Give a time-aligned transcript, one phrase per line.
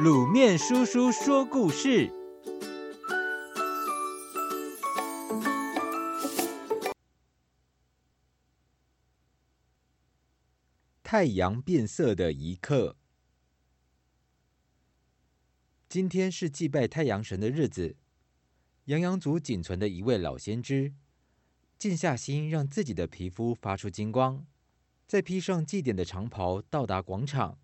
[0.00, 2.10] 卤面叔叔说故事：
[11.02, 12.96] 太阳变色的一刻。
[15.90, 17.96] 今天是祭拜太阳神的日子。
[18.86, 20.94] 羊羊族仅存的一位老先知，
[21.78, 24.46] 静下心，让自己的皮肤发出金光，
[25.06, 27.58] 再披上祭典的长袍，到达广场。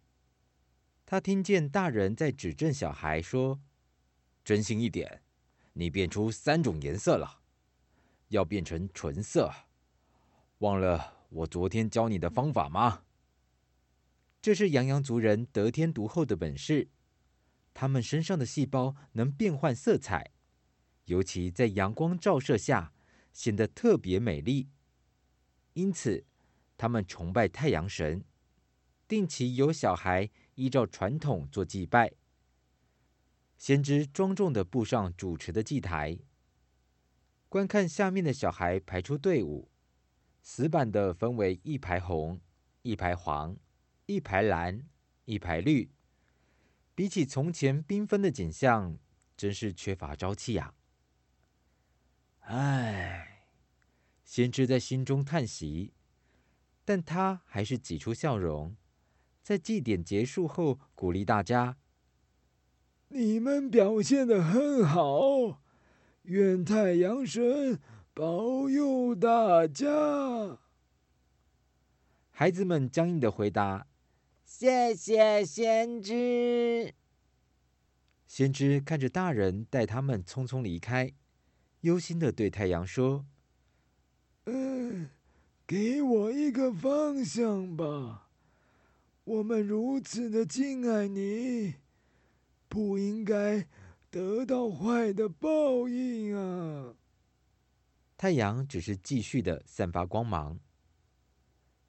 [1.11, 3.63] 他听见大人在指正小孩说
[4.45, 5.23] ：“专心一点，
[5.73, 7.41] 你变出三种颜色了，
[8.29, 9.51] 要变成纯色。
[10.59, 13.05] 忘了我昨天教你的方法吗？”
[14.43, 16.91] 这是羊羊族人得天独厚的本事，
[17.73, 20.33] 他们身上的细胞能变换色彩。
[21.07, 22.93] 尤其在阳光照射下，
[23.33, 24.69] 显得特别美丽。
[25.73, 26.27] 因此，
[26.77, 28.23] 他们崇拜太阳神，
[29.09, 32.13] 定期有小孩依照传统做祭拜。
[33.57, 36.19] 先知庄重的步上主持的祭台，
[37.49, 39.71] 观看下面的小孩排出队伍，
[40.43, 42.41] 死板的分为一排红、
[42.83, 43.57] 一排黄、
[44.07, 44.85] 一排蓝、
[45.27, 45.93] 一排绿。
[46.97, 48.99] 比起从前缤纷的景象，
[49.37, 50.75] 真是缺乏朝气呀。
[52.41, 53.45] 唉，
[54.25, 55.93] 先知在心中叹息，
[56.85, 58.77] 但他还是挤出笑容，
[59.49, 61.79] 在祭典结束后鼓励大家
[63.09, 65.63] ：“你们表现得很好，
[66.25, 67.81] 愿太阳神
[68.13, 70.59] 保佑大家。”
[72.29, 73.87] 孩子们僵硬的回答
[74.45, 76.93] ：“谢谢先知。”
[78.29, 81.15] 先知看着大人带他们匆匆离开。
[81.81, 83.25] 忧心的对太阳说
[84.45, 85.09] ：“嗯，
[85.67, 88.28] 给我一个方向吧。
[89.29, 91.75] 我们如此的敬爱你，
[92.67, 93.69] 不应该
[94.11, 96.97] 得到坏的报应啊！”
[98.17, 100.59] 太阳只是继续的散发光芒。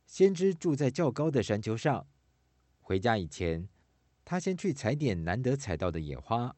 [0.06, 2.08] 先知住在较高的山丘上，
[2.82, 3.70] 回家以前，
[4.26, 6.58] 他先去采点难得采到的野花。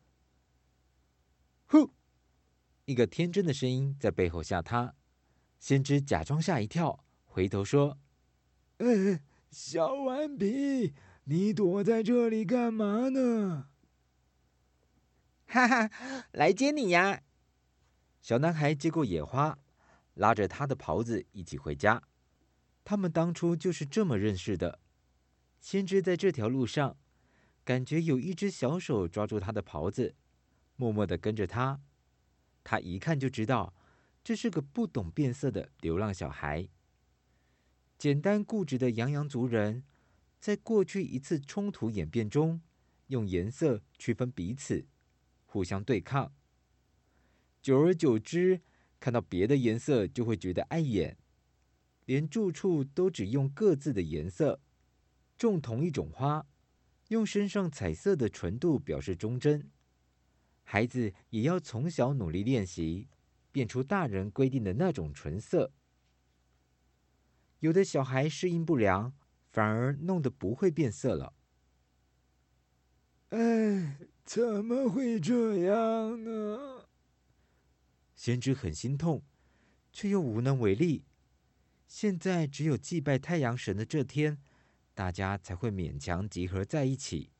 [1.67, 1.93] 呼！
[2.85, 4.95] 一个天真的声音在背后吓他，
[5.59, 7.99] 先知假装吓一跳，回头说
[8.79, 9.19] ：“嗯，
[9.51, 10.93] 小顽皮，
[11.25, 13.67] 你躲在这里干嘛呢
[15.45, 15.91] ？”“哈哈，
[16.31, 17.21] 来接你呀！”
[18.21, 19.59] 小男孩接过野花，
[20.13, 22.01] 拉着他的袍子一起回家。
[22.85, 24.79] 他们当初就是这么认识的。
[25.59, 26.97] 先知在这条路上，
[27.65, 30.15] 感觉有一只小手抓住他的袍子，
[30.77, 31.81] 默默的跟着他。
[32.63, 33.73] 他一看就知道，
[34.23, 36.69] 这是个不懂变色的流浪小孩。
[38.01, 39.83] 简单固执的羊羊族人，
[40.39, 42.59] 在过去一次冲突演变中，
[43.09, 44.87] 用颜色区分彼此，
[45.45, 46.33] 互相对抗。
[47.61, 48.61] 久而久之，
[48.99, 51.15] 看到别的颜色就会觉得碍眼，
[52.05, 54.59] 连住处都只用各自的颜色。
[55.37, 56.47] 种同一种花，
[57.09, 59.69] 用身上彩色的纯度表示忠贞。
[60.63, 63.07] 孩子也要从小努力练习，
[63.51, 65.71] 变出大人规定的那种纯色。
[67.61, 69.13] 有的小孩适应不良，
[69.49, 71.33] 反而弄得不会变色了。
[73.29, 76.87] 哎，怎么会这样呢？
[78.15, 79.23] 先知很心痛，
[79.91, 81.05] 却又无能为力。
[81.87, 84.37] 现在只有祭拜太阳神的这天，
[84.93, 87.31] 大家才会勉强集合在一起。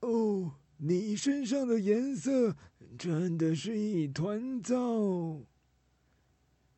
[0.00, 0.58] 哦。
[0.84, 2.56] 你身上的颜色
[2.98, 5.46] 真的是一团糟。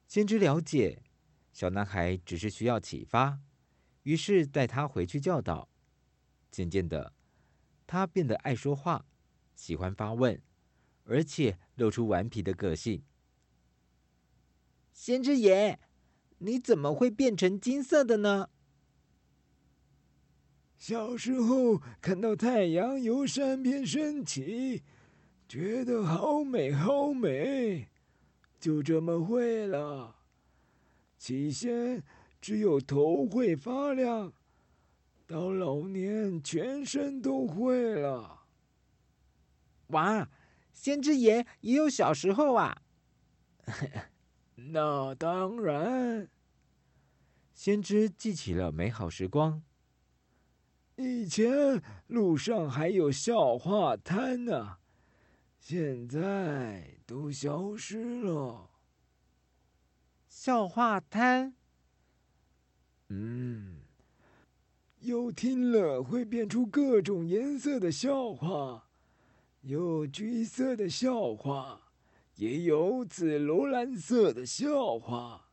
[0.07, 1.04] 先知了解，
[1.55, 3.39] 小男孩只是需要启发，
[4.03, 5.69] 于是带他回去教导。
[6.51, 7.13] 渐渐的，
[7.87, 9.07] 他变得爱说话，
[9.55, 10.43] 喜欢发问，
[11.05, 13.05] 而且露出顽皮的个性。
[14.93, 15.79] 先知爷，
[16.39, 18.51] 你怎么会变成金色的呢？
[20.77, 24.83] 小时候看到太阳由山边升起，
[25.49, 27.89] 觉得好美好美，
[28.59, 30.17] 就这么会了。
[31.25, 32.03] 起先
[32.39, 34.31] 只有头会发亮，
[35.27, 38.43] 到老年全身都会了。
[39.87, 40.29] 哇，
[40.71, 42.83] 先知爷也有小时候啊！
[44.71, 46.29] 那当然，
[47.55, 49.63] 先知记起了美好时光。
[50.97, 54.77] 以前路上还有笑话摊呢，
[55.59, 58.74] 现在都消失了。
[60.37, 61.55] 笑话摊？
[63.09, 63.83] 嗯，
[64.99, 68.89] 又听了会变出各种颜色的笑话，
[69.61, 71.93] 有橘色的笑话，
[72.35, 75.51] 也有紫罗兰色的笑话。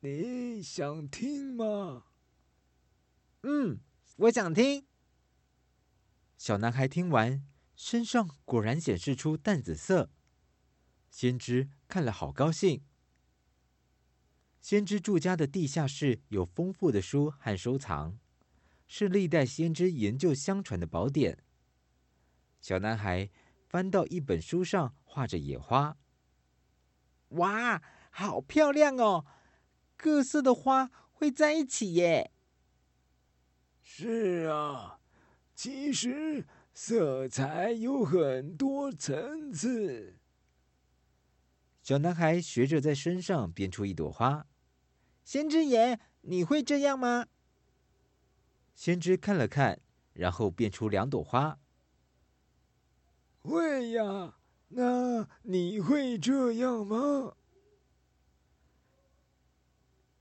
[0.00, 2.04] 你想听吗？
[3.44, 3.80] 嗯，
[4.16, 4.84] 我想听。
[6.36, 7.42] 小男孩听完，
[7.74, 10.10] 身上果然显示出淡紫色。
[11.10, 12.84] 先知看了好高兴。
[14.62, 18.16] 先知住家的地下室有丰富的书和收藏，
[18.86, 21.42] 是历代先知研究相传的宝典。
[22.60, 23.28] 小男孩
[23.68, 25.98] 翻到一本书上，画着野花。
[27.30, 29.26] 哇，好漂亮哦！
[29.96, 32.30] 各色的花会在一起耶。
[33.82, 35.00] 是啊，
[35.56, 40.18] 其实色彩有很多层次。
[41.82, 44.46] 小男孩学着在身上编出一朵花。
[45.24, 47.26] 先知爷，你会这样吗？
[48.74, 49.80] 先知看了看，
[50.12, 51.58] 然后变出两朵花。
[53.42, 54.36] 会呀，
[54.68, 57.34] 那你会这样吗？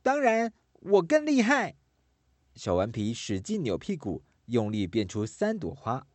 [0.01, 1.77] 当然，我更厉害。
[2.55, 6.07] 小顽皮使劲扭屁股，用力变出三朵花。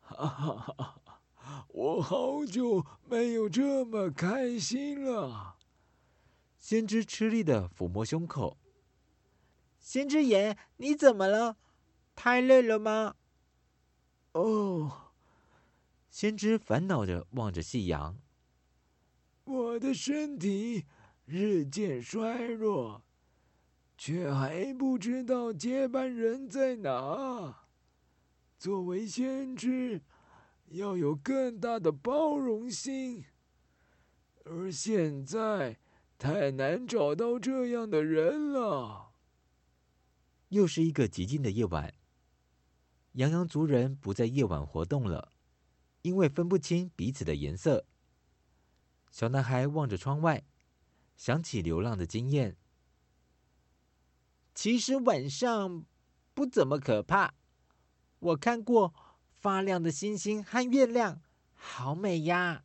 [0.00, 1.00] 哈哈哈！
[1.68, 5.56] 我好久没有这么开心了。
[6.60, 8.58] 先知吃力的抚摸胸口。
[9.78, 11.56] 先知爷，你怎么了？
[12.14, 13.16] 太累了吗？
[14.32, 15.14] 哦，
[16.10, 18.18] 先知烦恼着望着夕阳。
[19.44, 20.84] 我的身体
[21.24, 23.02] 日渐衰弱，
[23.96, 27.64] 却还不知道接班人在哪。
[28.58, 30.02] 作为先知，
[30.66, 33.24] 要有更大的包容心，
[34.44, 35.78] 而现在。
[36.20, 39.14] 太难找到这样的人了。
[40.50, 41.94] 又是一个寂静的夜晚。
[43.12, 45.32] 羊羊族人不在夜晚活动了，
[46.02, 47.86] 因为分不清彼此的颜色。
[49.10, 50.44] 小男孩望着窗外，
[51.16, 52.58] 想起流浪的经验。
[54.54, 55.86] 其实晚上
[56.34, 57.32] 不怎么可怕。
[58.18, 58.92] 我看过
[59.32, 61.22] 发亮的星星和月亮，
[61.54, 62.64] 好美呀。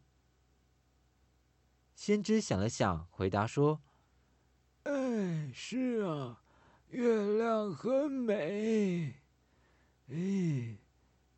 [1.95, 3.81] 先知想了想，回答说
[4.83, 6.41] ：“哎，是啊，
[6.89, 9.15] 月亮很美。
[10.09, 10.77] 哎，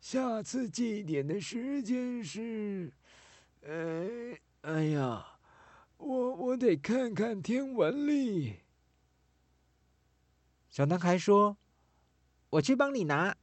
[0.00, 2.92] 下次祭典的时间是……
[3.62, 5.38] 哎，哎呀，
[5.96, 8.56] 我我得看看天文历。”
[10.68, 11.56] 小男孩说
[12.50, 13.34] ：“我去帮你拿。”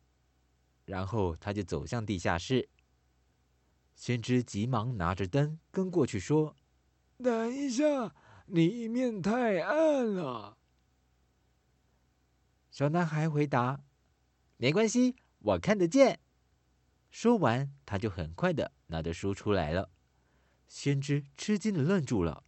[0.85, 2.69] 然后他就走向地下室。
[3.95, 6.56] 先知急忙拿着灯跟过去说。
[7.23, 8.13] 等一下，
[8.45, 10.57] 里面太暗了。
[12.69, 13.81] 小男孩回答
[14.57, 16.19] ：“没关系，我看得见。”
[17.09, 19.89] 说完，他就很快的拿着书出来了。
[20.67, 22.44] 先知吃惊的愣住了。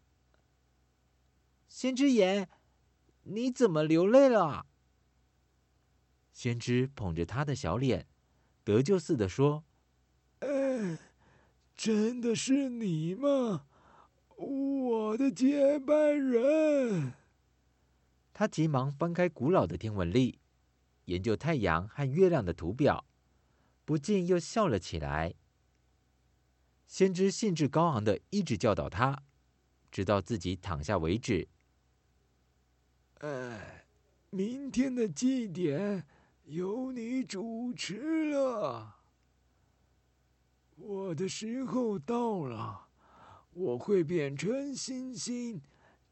[1.69, 2.49] 先知爷，
[3.23, 4.65] 你怎么流泪了？
[6.33, 8.07] 先知捧着他的小脸，
[8.63, 9.63] 得救似的说
[10.39, 10.97] ：“哎，
[11.75, 13.66] 真的是你吗？”
[14.37, 17.13] 我的接班人。
[18.33, 20.39] 他急忙翻开古老的天文历，
[21.05, 23.03] 研究太阳和月亮的图表，
[23.83, 25.33] 不禁又笑了起来。
[26.85, 29.23] 先知兴致高昂的一直教导他，
[29.91, 31.47] 直到自己躺下为止。
[33.19, 33.85] 哎，
[34.29, 36.05] 明天的祭典
[36.45, 38.97] 由你主持了。
[40.75, 42.86] 我的时候到了。
[43.57, 45.59] 我会变成星星，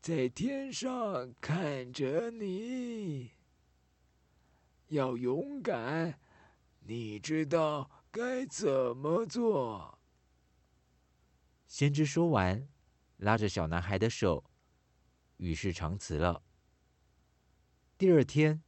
[0.01, 3.33] 在天上看着你。
[4.87, 6.19] 要勇敢，
[6.79, 9.99] 你知道该怎么做。
[11.67, 12.67] 先知说完，
[13.17, 14.43] 拉着小男孩的手，
[15.37, 16.41] 与世长辞了。
[17.95, 18.63] 第二天，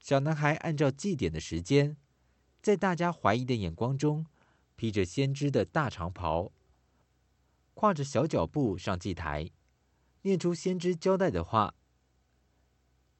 [0.00, 1.96] 小男孩按照祭典的时间，
[2.60, 4.26] 在大家怀疑的眼光中，
[4.74, 6.50] 披着先知的大长袍。
[7.80, 9.50] 跨着小脚步上祭台，
[10.20, 11.74] 念出先知交代的话：“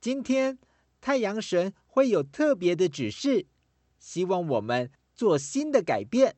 [0.03, 0.59] 今天
[1.01, 3.47] 太阳神会有特别的指示，
[3.99, 6.37] 希望我们做新的改变。”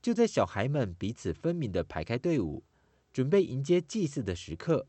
[0.00, 2.64] 就在小孩们彼此分明的排开队伍，
[3.12, 4.88] 准备迎接祭祀的时刻，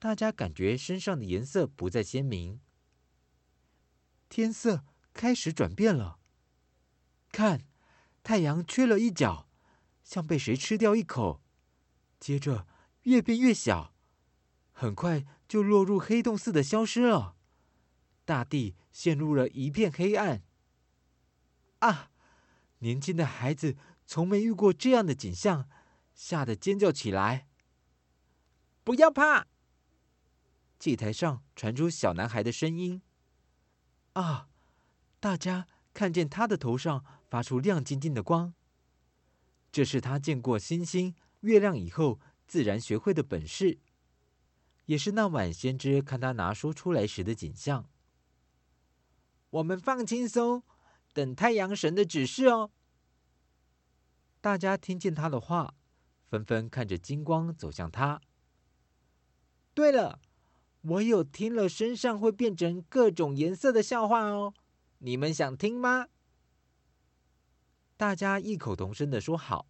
[0.00, 2.60] 大家感觉身上的颜色不再鲜明，
[4.28, 6.18] 天色开始转变了。
[7.30, 7.62] 看，
[8.24, 9.46] 太阳缺了一角。
[10.10, 11.40] 像被谁吃掉一口，
[12.18, 12.66] 接着
[13.02, 13.94] 越变越小，
[14.72, 17.36] 很快就落入黑洞似的消失了。
[18.24, 20.42] 大地陷入了一片黑暗。
[21.78, 22.10] 啊！
[22.80, 25.70] 年轻的孩子从没遇过这样的景象，
[26.12, 27.46] 吓得尖叫起来。
[28.82, 29.46] 不要怕！
[30.80, 33.00] 祭台上传出小男孩的声音。
[34.14, 34.48] 啊！
[35.20, 38.54] 大家看见他的头上发出亮晶晶的光，
[39.72, 43.78] 这是他见过星星、月亮以后自然学会的本事，
[44.86, 47.88] 也是那晚先知看他拿书出来时的景象。
[49.50, 50.62] 我们放轻松，
[51.12, 52.70] 等太阳神的指示哦。
[54.40, 55.74] 大家听见他的话，
[56.28, 58.20] 纷纷看着金光走向他。
[59.74, 60.20] 对了，
[60.82, 64.54] 我有听了身上会变成各种颜色的笑话哦，
[64.98, 66.08] 你们想听吗？
[68.00, 69.66] 大家异口同声地说好。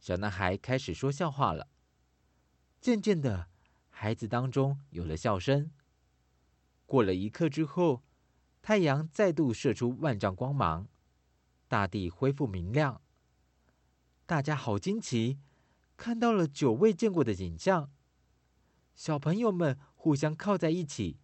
[0.00, 1.68] 小男孩开始说笑话了。
[2.80, 3.46] 渐渐的，
[3.88, 5.70] 孩子当中有了笑声。
[6.86, 8.02] 过了一刻之后，
[8.60, 10.88] 太阳再度射出万丈光芒，
[11.68, 13.00] 大地恢复明亮。
[14.26, 15.38] 大家好惊奇，
[15.96, 17.92] 看到了久未见过的景象。
[18.96, 21.20] 小朋友们互相靠在一起，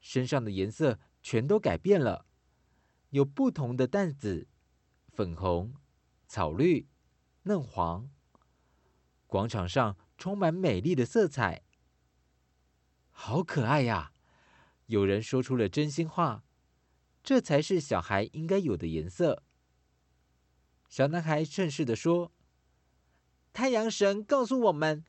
[0.00, 2.24] 身上的颜色全都改变了，
[3.10, 4.46] 有不同的淡紫、
[5.18, 5.74] 粉红、
[6.28, 6.86] 草绿、
[7.42, 8.08] 嫩黄。
[9.26, 11.64] 广场上充满美丽的色彩，
[13.10, 14.12] 好可爱呀！
[14.86, 16.44] 有人说出了真心话，
[17.24, 19.42] 这才是小孩应该有的颜色。
[20.88, 22.30] 小男孩顺势地说。
[23.52, 25.04] 太阳神告诉我们，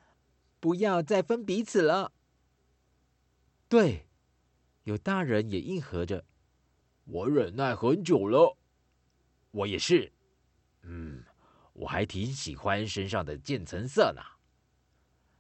[0.59, 2.13] 不要再分彼此了。
[3.67, 4.07] 对，
[4.85, 6.25] 有大人也应和着。
[7.05, 8.57] 我忍耐很久了，
[9.51, 10.11] 我也是。
[10.83, 11.23] 嗯，
[11.73, 14.21] 我还挺喜欢身上的渐层色呢。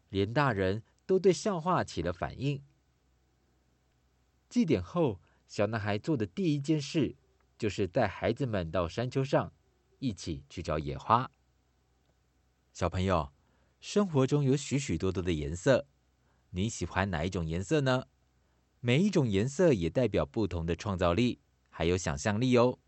[0.09, 2.63] 连大人都对笑话起了反应。
[4.49, 7.15] 祭典后，小男孩做的第一件事，
[7.57, 9.53] 就是带孩子们到山丘上，
[9.99, 11.29] 一起去找野花。
[12.73, 13.31] 小朋友，
[13.79, 15.87] 生活中有许许多多的颜色，
[16.49, 18.07] 你喜欢哪一种颜色呢？
[18.79, 22.79] 每一种颜色也代表不同的创造力，还有想象力哦。